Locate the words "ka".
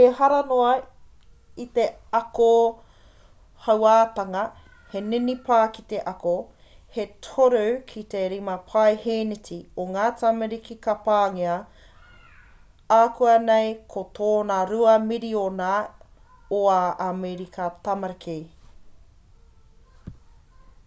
10.88-10.96